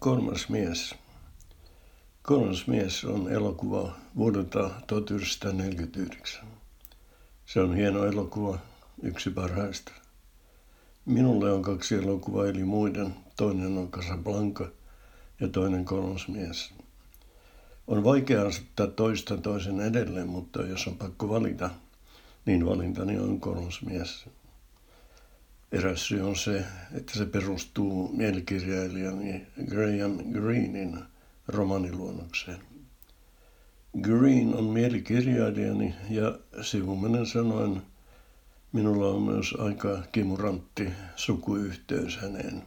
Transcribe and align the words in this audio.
Kolmas 0.00 0.48
mies. 0.48 0.94
Kolmas 2.22 2.66
mies 2.66 3.04
on 3.04 3.32
elokuva 3.32 3.92
vuodelta 4.16 4.70
1949. 4.86 6.44
Se 7.46 7.60
on 7.60 7.74
hieno 7.74 8.04
elokuva, 8.04 8.58
yksi 9.02 9.30
parhaista. 9.30 9.92
Minulle 11.04 11.52
on 11.52 11.62
kaksi 11.62 11.94
elokuvaa 11.94 12.46
eli 12.46 12.64
muiden. 12.64 13.14
Toinen 13.36 13.78
on 13.78 13.90
Casablanca 13.90 14.68
ja 15.40 15.48
toinen 15.48 15.84
kolmas 15.84 16.28
mies. 16.28 16.72
On 17.86 18.04
vaikea 18.04 18.46
asettaa 18.46 18.86
toista 18.86 19.36
toisen 19.36 19.80
edelleen, 19.80 20.28
mutta 20.28 20.62
jos 20.62 20.86
on 20.86 20.94
pakko 20.94 21.28
valita, 21.28 21.70
niin 22.46 22.66
valintani 22.66 23.18
on 23.18 23.40
kolmas 23.40 23.82
mies. 23.82 24.26
Eräs 25.72 26.06
syy 26.06 26.20
on 26.20 26.36
se, 26.36 26.64
että 26.94 27.18
se 27.18 27.26
perustuu 27.26 28.12
mielikirjailijani 28.16 29.46
Graham 29.68 30.32
Greenin 30.32 30.98
romaniluonnokseen. 31.48 32.60
Green 34.00 34.54
on 34.54 34.64
mielikirjailijani 34.64 35.94
ja 36.10 36.38
sivuminen 36.62 37.26
sanoen 37.26 37.82
minulla 38.72 39.08
on 39.08 39.22
myös 39.22 39.54
aika 39.58 40.02
kimurantti 40.12 40.88
sukuyhteys 41.16 42.16
häneen. 42.16 42.62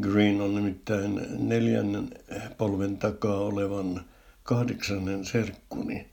Green 0.00 0.40
on 0.40 0.54
nimittäin 0.54 1.20
neljännen 1.48 2.10
polven 2.58 2.96
takaa 2.96 3.38
olevan 3.38 4.04
kahdeksannen 4.42 5.24
serkkuni, 5.24 6.06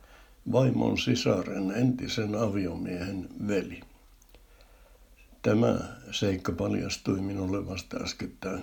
vaimon 0.52 0.98
sisaren 0.98 1.72
entisen 1.72 2.36
aviomiehen 2.36 3.28
veli. 3.48 3.82
Tämä 5.46 5.80
seikka 6.12 6.52
paljastui 6.52 7.22
minulle 7.22 7.68
vasta 7.68 7.98
äskettäin. 7.98 8.62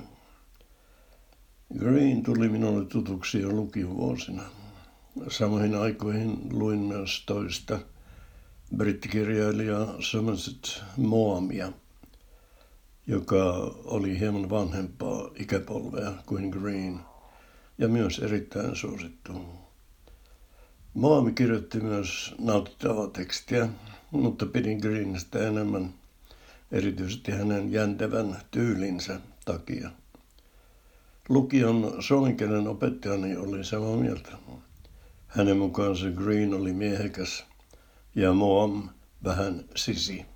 Green 1.78 2.22
tuli 2.22 2.48
minulle 2.48 2.84
tutuksi 2.84 3.40
jo 3.40 3.52
lukiovuosina. 3.52 4.42
Samoihin 5.28 5.74
aikoihin 5.74 6.38
luin 6.50 6.78
myös 6.78 7.22
toista 7.26 7.78
brittikirjailijaa 8.76 9.94
Somerset 10.00 10.82
Moamia, 10.96 11.72
joka 13.06 13.44
oli 13.84 14.18
hieman 14.18 14.50
vanhempaa 14.50 15.30
ikäpolvea 15.38 16.12
kuin 16.26 16.48
Green 16.48 17.00
ja 17.78 17.88
myös 17.88 18.18
erittäin 18.18 18.76
suosittu. 18.76 19.32
Moami 20.94 21.32
kirjoitti 21.32 21.80
myös 21.80 22.34
nautittavaa 22.38 23.06
tekstiä, 23.06 23.68
mutta 24.10 24.46
pidin 24.46 24.78
Greenistä 24.78 25.48
enemmän– 25.48 25.94
erityisesti 26.72 27.32
hänen 27.32 27.72
jäntevän 27.72 28.36
tyylinsä 28.50 29.20
takia. 29.44 29.90
Lukion 31.28 31.96
suomenkielen 32.00 32.68
opettajani 32.68 33.36
oli 33.36 33.64
samaa 33.64 33.96
mieltä. 33.96 34.30
Hänen 35.26 35.56
mukaansa 35.56 36.10
Green 36.10 36.54
oli 36.54 36.72
miehekäs 36.72 37.44
ja 38.14 38.32
Moam 38.32 38.88
vähän 39.24 39.64
sisi. 39.76 40.26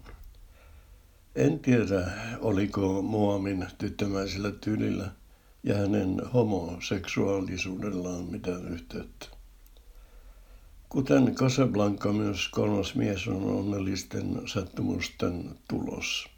En 1.34 1.58
tiedä, 1.58 2.10
oliko 2.40 3.02
Moamin 3.02 3.66
tyttömäisellä 3.78 4.50
tyylillä 4.50 5.10
ja 5.62 5.76
hänen 5.76 6.22
homoseksuaalisuudellaan 6.34 8.24
mitään 8.24 8.68
yhteyttä. 8.68 9.35
Kuten 10.88 11.34
Casablanca 11.34 12.12
myös 12.12 12.48
kolmas 12.48 12.94
mies 12.94 13.28
on 13.28 13.44
onnellisten 13.44 14.42
sattumusten 14.46 15.50
tulos. 15.68 16.28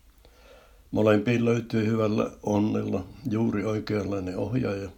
Molempiin 0.90 1.44
löytyy 1.44 1.86
hyvällä 1.86 2.30
onnella 2.42 3.04
juuri 3.30 3.64
oikeanlainen 3.64 4.36
ohjaaja 4.36 4.90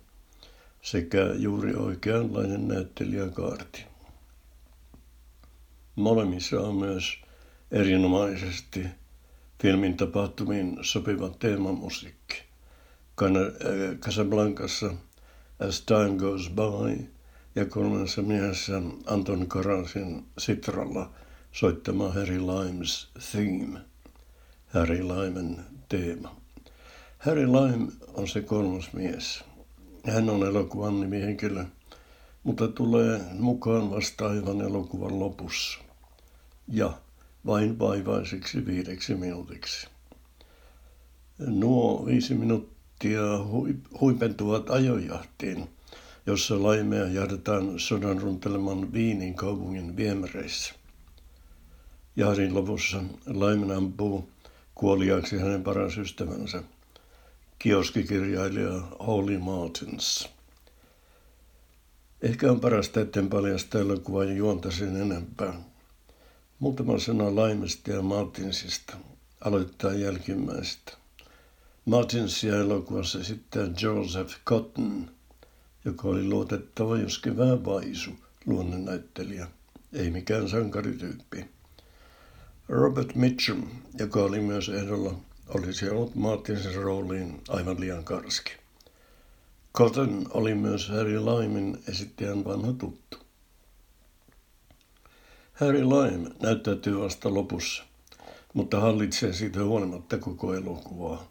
sekä 0.83 1.19
juuri 1.35 1.75
oikeanlainen 1.75 2.69
näyttelijäkaarti. 2.69 3.85
Molemmissa 5.97 6.61
on 6.61 6.75
myös 6.75 7.19
erinomaisesti 7.71 8.87
filmin 9.63 9.97
tapahtumiin 9.97 10.79
sopiva 10.83 11.29
teemamusiikki. 11.39 12.43
Äh, 13.23 13.99
Casablancassa 14.01 14.95
As 15.69 15.81
Time 15.81 16.17
Goes 16.19 16.51
By– 16.51 17.07
ja 17.55 17.65
kolmannessa 17.65 18.23
miehessä 18.23 18.83
Anton 19.07 19.47
Karasin 19.47 20.27
Sitralla 20.39 21.11
soittama 21.53 22.13
Harry 22.13 22.41
Limes 22.41 23.09
Theme, 23.31 23.81
Harry 24.67 25.09
Limen 25.09 25.57
teema. 25.89 26.37
Harry 27.19 27.47
Lime 27.47 27.93
on 28.15 28.29
se 28.29 28.43
kolmas 28.43 28.93
mies. 28.93 29.45
Hän 30.07 30.31
on 30.31 30.47
elokuvan 30.47 31.01
nimihenkilö, 31.01 31.65
mutta 32.43 32.69
tulee 32.69 33.21
mukaan 33.39 33.91
vasta 33.91 34.29
aivan 34.29 34.61
elokuvan 34.61 35.21
lopussa. 35.21 35.79
Ja 36.69 36.93
vain 37.47 37.79
vaivaiseksi 37.79 38.67
viideksi 38.67 39.15
minuutiksi. 39.15 39.87
Nuo 41.39 42.07
viisi 42.07 42.35
minuuttia 42.35 43.23
huipentuvat 44.01 44.71
ajojahtiin– 44.71 45.69
jossa 46.27 46.63
laimea 46.63 47.07
jahdetaan 47.07 47.79
sodan 47.79 48.21
runteleman 48.21 48.93
Viinin 48.93 49.35
kaupungin 49.35 49.97
viemäreissä. 49.97 50.75
Jahdin 52.17 52.55
lopussa 52.55 53.03
laimen 53.27 53.71
ampuu 53.71 54.29
kuoliaaksi 54.75 55.39
hänen 55.39 55.63
paras 55.63 55.99
ystävänsä, 55.99 56.63
kioskikirjailija 57.59 58.73
Holly 59.07 59.39
Martins. 59.39 60.29
Ehkä 62.23 62.51
on 62.53 62.61
parasta, 62.61 63.01
etten 63.01 63.29
paljasta 63.29 63.79
elokuvan 63.79 64.37
juonta 64.37 64.71
sen 64.71 64.97
enempää. 64.97 65.55
Muutama 66.59 66.99
sana 66.99 67.37
Laimesta 67.37 67.91
ja 67.91 68.03
Martinsista. 68.03 68.97
Aloittaa 69.41 69.93
jälkimmäistä. 69.93 70.93
Martinsia 71.85 72.57
elokuvassa 72.57 73.21
esittää 73.21 73.69
Joseph 73.83 74.35
Cotton– 74.47 75.11
joka 75.85 76.09
oli 76.09 76.25
luotettava, 76.25 76.99
joskin 76.99 77.37
vähän 77.37 77.65
vaisu 77.65 78.11
luonnonnäyttelijä, 78.47 79.47
ei 79.93 80.11
mikään 80.11 80.49
sankarityyppi. 80.49 81.51
Robert 82.69 83.15
Mitchum, 83.15 83.69
joka 83.99 84.21
oli 84.21 84.41
myös 84.41 84.69
ehdolla, 84.69 85.15
olisi 85.49 85.91
ollut 85.91 86.15
Martinsin 86.15 86.75
rooliin 86.75 87.41
aivan 87.49 87.81
liian 87.81 88.05
karski. 88.05 88.53
Cotton 89.75 90.27
oli 90.31 90.55
myös 90.55 90.89
Harry 90.89 91.21
Limein 91.25 91.79
esittäjän 91.89 92.45
vanha 92.45 92.73
tuttu. 92.73 93.19
Harry 95.53 95.85
Lime 95.85 96.31
näyttäytyy 96.43 97.01
vasta 97.01 97.35
lopussa, 97.35 97.85
mutta 98.55 98.81
hallitsee 98.81 99.33
siitä 99.33 99.65
huolimatta 99.65 100.19
koko 100.19 100.55
elokuvaa. 100.55 101.29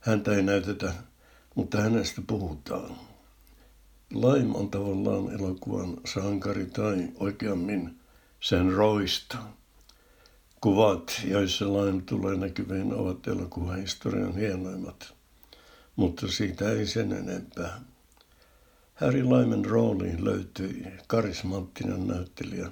Häntä 0.00 0.32
ei 0.36 0.42
näytetä, 0.42 0.92
mutta 1.54 1.80
hänestä 1.80 2.22
puhutaan. 2.26 3.11
Laim 4.14 4.54
on 4.54 4.70
tavallaan 4.70 5.40
elokuvan 5.40 5.96
sankari 6.04 6.66
tai 6.66 7.08
oikeammin 7.20 8.00
sen 8.40 8.72
roista. 8.72 9.38
Kuvat, 10.60 11.20
joissa 11.24 11.72
Laim 11.72 12.02
tulee 12.02 12.36
näkyviin, 12.36 12.94
ovat 12.94 13.26
elokuvahistorian 13.26 14.34
hienoimmat, 14.34 15.14
mutta 15.96 16.28
siitä 16.28 16.70
ei 16.70 16.86
sen 16.86 17.12
enempää. 17.12 17.80
Harry 18.94 19.24
Laimen 19.24 19.64
rooliin 19.64 20.24
löytyi 20.24 20.86
karismaattinen 21.06 22.06
näyttelijä 22.06 22.70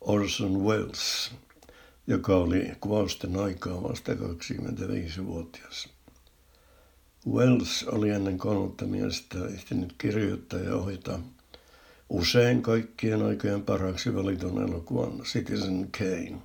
Orson 0.00 0.64
Welles, 0.64 1.30
joka 2.06 2.36
oli 2.36 2.72
kuvausten 2.80 3.36
aikaa 3.36 3.82
vasta 3.82 4.12
25-vuotias. 4.12 5.93
Wells 7.32 7.84
oli 7.88 8.10
ennen 8.10 8.38
kolmatta 8.38 8.84
miestä 8.84 9.38
ehtinyt 9.54 9.94
kirjoittaa 9.98 10.58
ja 10.58 10.74
ohjata 10.74 11.20
usein 12.08 12.62
kaikkien 12.62 13.22
aikojen 13.22 13.62
parhaaksi 13.62 14.14
valitun 14.14 14.62
elokuvan 14.62 15.20
Citizen 15.20 15.88
Kane. 15.98 16.38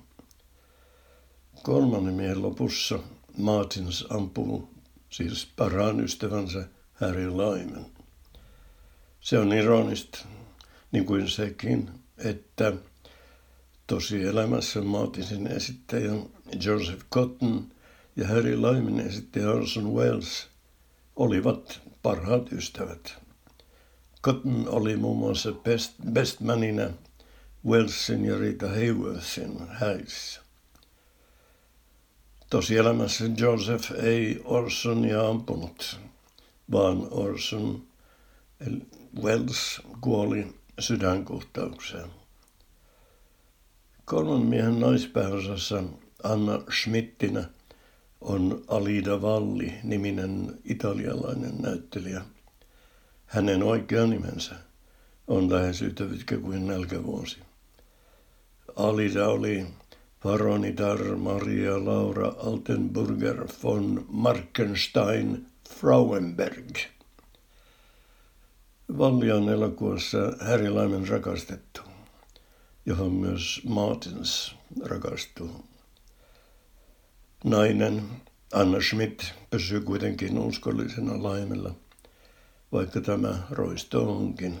Kolmannen 1.62 2.14
miehen 2.14 2.42
lopussa 2.42 2.98
Martins 3.36 4.06
ampuu 4.10 4.68
siis 5.10 5.48
parhaan 5.56 6.00
ystävänsä 6.00 6.68
Harry 6.92 7.30
Lyman. 7.30 7.86
Se 9.20 9.38
on 9.38 9.52
ironista, 9.52 10.18
niin 10.92 11.06
kuin 11.06 11.28
sekin, 11.28 11.90
että 12.18 12.72
tosielämässä 13.86 14.82
Martinsin 14.82 15.46
esittäjä 15.46 16.12
Joseph 16.64 17.04
Cotton 17.12 17.68
ja 18.16 18.28
Harry 18.28 18.62
Lyman 18.62 19.00
esittäjä 19.00 19.50
Orson 19.50 19.94
Welles– 19.94 20.46
olivat 21.20 21.80
parhaat 22.02 22.52
ystävät. 22.52 23.16
Cotton 24.22 24.68
oli 24.68 24.96
muun 24.96 25.18
muassa 25.18 25.52
best, 25.52 25.94
bestmanina 26.12 26.90
Wellsin 27.66 28.24
ja 28.24 28.38
Rita 28.38 28.68
Hayworthin 28.68 29.68
häissä. 29.68 30.40
Tosielämässä 32.50 33.24
Joseph 33.36 33.92
ei 34.02 34.40
Orsonia 34.44 35.28
ampunut, 35.28 36.00
vaan 36.72 37.08
Orson 37.10 37.82
Wells 39.22 39.82
kuoli 40.00 40.54
sydänkohtaukseen. 40.78 42.10
Kolman 44.04 44.46
miehen 44.46 44.80
naispääosassa 44.80 45.82
Anna 46.22 46.62
Schmidtinä 46.80 47.44
on 48.20 48.64
Alida 48.68 49.22
Valli 49.22 49.74
niminen 49.82 50.58
italialainen 50.64 51.58
näyttelijä. 51.58 52.22
Hänen 53.26 53.62
oikea 53.62 54.06
nimensä 54.06 54.54
on 55.28 55.52
lähes 55.52 55.82
yhtä 55.82 56.04
pitkä 56.04 56.36
kuin 56.38 56.66
nälkävuosi. 56.66 57.38
Alida 58.76 59.28
oli 59.28 59.66
Baronitar 60.22 61.16
Maria 61.16 61.84
Laura 61.84 62.32
Altenburger 62.38 63.48
von 63.62 64.06
Markenstein 64.08 65.46
Frauenberg. 65.68 66.76
Valli 68.98 69.32
on 69.32 69.44
Harry 70.40 70.74
Lyman 70.74 71.08
rakastettu, 71.08 71.80
johon 72.86 73.12
myös 73.12 73.60
Martins 73.68 74.54
rakastuu. 74.84 75.64
Nainen 77.44 78.02
Anna 78.52 78.80
Schmidt 78.80 79.32
pysyy 79.50 79.80
kuitenkin 79.80 80.38
uskollisena 80.38 81.22
laimella, 81.22 81.74
vaikka 82.72 83.00
tämä 83.00 83.38
roisto 83.50 84.16
onkin. 84.16 84.60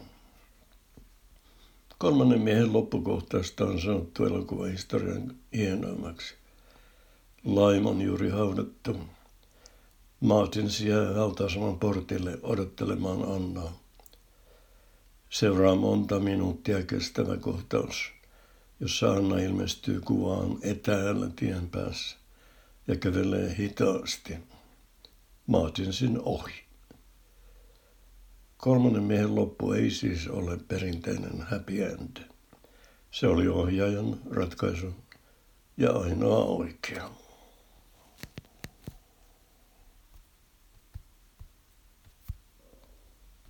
Kolmannen 1.98 2.40
miehen 2.40 2.72
loppukohtausta 2.72 3.64
on 3.64 3.80
sanottu 3.80 4.24
elokuvahistorian 4.24 5.34
hienoimmaksi. 5.52 6.34
Laim 7.44 7.86
on 7.86 8.00
juuri 8.02 8.30
haudattu. 8.30 8.96
Martins 10.20 10.80
jää 10.80 11.14
hautausaman 11.14 11.78
portille 11.78 12.38
odottelemaan 12.42 13.22
Annaa. 13.22 13.72
Seuraa 15.30 15.74
monta 15.74 16.20
minuuttia 16.20 16.82
kestävä 16.82 17.36
kohtaus, 17.36 18.12
jossa 18.80 19.12
Anna 19.12 19.38
ilmestyy 19.38 20.00
kuvaan 20.00 20.58
etäällä 20.62 21.30
tien 21.36 21.68
päässä 21.68 22.20
ja 22.90 22.96
kävelee 22.96 23.56
hitaasti 23.58 24.36
Martinsin 25.46 26.20
ohi. 26.22 26.64
Kolmannen 28.56 29.02
miehen 29.02 29.34
loppu 29.34 29.72
ei 29.72 29.90
siis 29.90 30.28
ole 30.28 30.58
perinteinen 30.68 31.42
happy 31.42 31.82
end. 31.82 32.16
Se 33.10 33.26
oli 33.26 33.48
ohjaajan 33.48 34.20
ratkaisu 34.30 34.94
ja 35.76 35.90
ainoa 35.90 36.44
oikea. 36.44 37.10